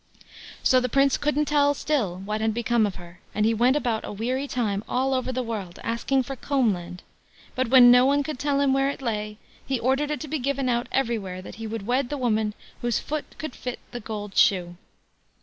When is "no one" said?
7.91-8.23